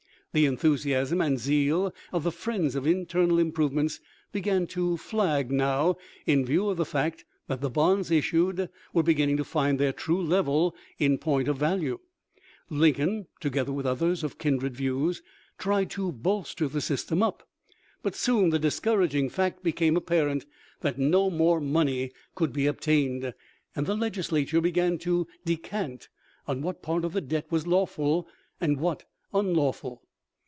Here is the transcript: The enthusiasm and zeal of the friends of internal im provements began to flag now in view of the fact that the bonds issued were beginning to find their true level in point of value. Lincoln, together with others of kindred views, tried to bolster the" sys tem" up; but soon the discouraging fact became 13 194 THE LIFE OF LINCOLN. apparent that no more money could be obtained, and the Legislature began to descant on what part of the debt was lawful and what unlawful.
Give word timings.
The 0.33 0.45
enthusiasm 0.45 1.19
and 1.19 1.37
zeal 1.37 1.93
of 2.13 2.23
the 2.23 2.31
friends 2.31 2.75
of 2.75 2.87
internal 2.87 3.37
im 3.37 3.51
provements 3.51 3.99
began 4.31 4.65
to 4.67 4.95
flag 4.95 5.51
now 5.51 5.97
in 6.25 6.45
view 6.45 6.69
of 6.69 6.77
the 6.77 6.85
fact 6.85 7.25
that 7.47 7.59
the 7.59 7.69
bonds 7.69 8.09
issued 8.09 8.69
were 8.93 9.03
beginning 9.03 9.35
to 9.35 9.43
find 9.43 9.77
their 9.77 9.91
true 9.91 10.21
level 10.23 10.73
in 10.97 11.17
point 11.17 11.49
of 11.49 11.57
value. 11.57 11.99
Lincoln, 12.69 13.27
together 13.41 13.73
with 13.73 13.85
others 13.85 14.23
of 14.23 14.37
kindred 14.37 14.73
views, 14.77 15.21
tried 15.57 15.89
to 15.89 16.13
bolster 16.13 16.69
the" 16.69 16.79
sys 16.89 17.05
tem" 17.05 17.21
up; 17.23 17.45
but 18.01 18.15
soon 18.15 18.51
the 18.51 18.57
discouraging 18.57 19.29
fact 19.29 19.61
became 19.63 19.95
13 19.95 20.43
194 20.79 20.79
THE 20.79 20.87
LIFE 20.87 20.95
OF 20.95 20.99
LINCOLN. 21.01 21.35
apparent 21.41 21.41
that 21.41 21.41
no 21.41 21.45
more 21.45 21.59
money 21.59 22.11
could 22.35 22.53
be 22.53 22.67
obtained, 22.67 23.33
and 23.75 23.85
the 23.85 23.97
Legislature 23.97 24.61
began 24.61 24.97
to 24.99 25.27
descant 25.43 26.07
on 26.47 26.61
what 26.61 26.81
part 26.81 27.03
of 27.03 27.11
the 27.11 27.19
debt 27.19 27.47
was 27.49 27.67
lawful 27.67 28.29
and 28.61 28.79
what 28.79 29.03
unlawful. 29.33 30.01